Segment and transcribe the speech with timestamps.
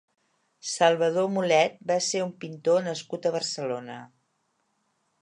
[0.69, 4.03] Salvador Molet va ser un pintor nascut a Barcelona.